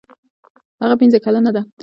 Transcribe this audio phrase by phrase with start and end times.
[0.81, 1.61] هغه پنځه کلنه ده.